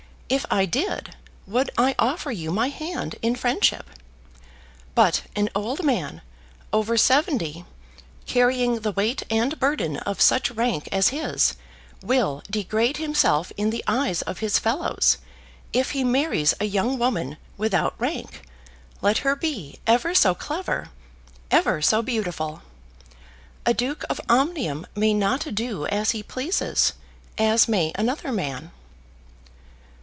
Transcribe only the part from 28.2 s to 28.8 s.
man."